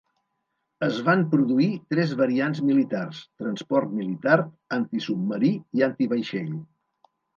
[0.85, 4.39] Es van produir tres variants militars: transport militar,
[4.79, 6.51] antisubmarí i antivaixell.